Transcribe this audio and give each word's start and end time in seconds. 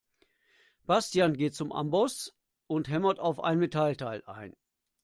Bastian 0.87 1.37
geht 1.37 1.53
zum 1.53 1.71
Amboss 1.71 2.33
und 2.65 2.89
hämmert 2.89 3.19
auf 3.19 3.39
ein 3.39 3.59
Metallteil 3.59 4.23
ein. 4.25 4.55